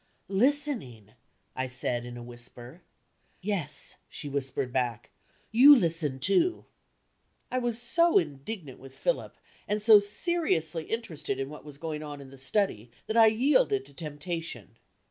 [0.29, 1.11] "Listening!"
[1.55, 2.81] I said, in a whisper.
[3.39, 5.11] "Yes," she whispered back.
[5.51, 6.65] "You listen, too!"
[7.51, 9.37] I was so indignant with Philip,
[9.67, 13.85] and so seriously interested in what was going on in the study, that I yielded
[13.85, 14.77] to temptation.